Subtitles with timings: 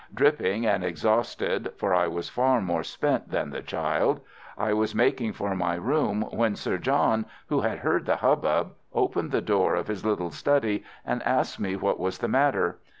[0.15, 5.75] Dripping and exhausted—for I was far more spent than the child—I was making for my
[5.75, 10.31] room when Sir John, who had heard the hubbub, opened the door of his little
[10.31, 12.79] study and asked me what was the matter.